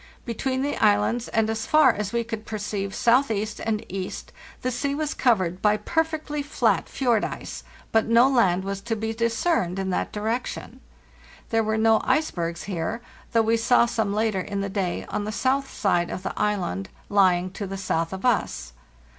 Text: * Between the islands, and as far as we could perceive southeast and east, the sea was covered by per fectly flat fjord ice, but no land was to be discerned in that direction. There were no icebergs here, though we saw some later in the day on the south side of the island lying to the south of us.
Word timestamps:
* 0.15 0.25
Between 0.25 0.63
the 0.63 0.75
islands, 0.77 1.27
and 1.27 1.47
as 1.47 1.67
far 1.67 1.93
as 1.93 2.11
we 2.11 2.23
could 2.23 2.43
perceive 2.43 2.95
southeast 2.95 3.59
and 3.63 3.85
east, 3.87 4.31
the 4.63 4.71
sea 4.71 4.95
was 4.95 5.13
covered 5.13 5.61
by 5.61 5.77
per 5.77 6.03
fectly 6.03 6.43
flat 6.43 6.89
fjord 6.89 7.23
ice, 7.23 7.63
but 7.91 8.07
no 8.07 8.27
land 8.27 8.63
was 8.63 8.81
to 8.81 8.95
be 8.95 9.13
discerned 9.13 9.77
in 9.77 9.91
that 9.91 10.11
direction. 10.11 10.81
There 11.51 11.63
were 11.63 11.77
no 11.77 12.01
icebergs 12.03 12.63
here, 12.63 13.01
though 13.33 13.43
we 13.43 13.57
saw 13.57 13.85
some 13.85 14.11
later 14.11 14.41
in 14.41 14.61
the 14.61 14.69
day 14.69 15.05
on 15.07 15.23
the 15.25 15.31
south 15.31 15.71
side 15.71 16.09
of 16.09 16.23
the 16.23 16.33
island 16.35 16.89
lying 17.07 17.51
to 17.51 17.67
the 17.67 17.77
south 17.77 18.11
of 18.11 18.25
us. 18.25 18.73